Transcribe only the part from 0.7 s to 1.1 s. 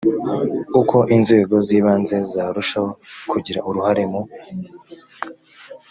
uko